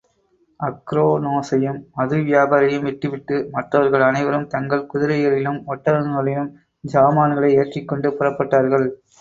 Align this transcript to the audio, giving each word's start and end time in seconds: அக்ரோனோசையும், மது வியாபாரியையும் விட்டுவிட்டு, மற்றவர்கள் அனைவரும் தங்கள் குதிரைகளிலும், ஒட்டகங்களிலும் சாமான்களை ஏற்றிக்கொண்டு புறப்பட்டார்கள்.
அக்ரோனோசையும், 0.59 1.77
மது 1.95 2.17
வியாபாரியையும் 2.21 2.87
விட்டுவிட்டு, 2.87 3.35
மற்றவர்கள் 3.51 4.07
அனைவரும் 4.07 4.47
தங்கள் 4.47 4.89
குதிரைகளிலும், 4.93 5.61
ஒட்டகங்களிலும் 5.67 6.51
சாமான்களை 6.87 7.51
ஏற்றிக்கொண்டு 7.59 8.09
புறப்பட்டார்கள். 8.19 8.87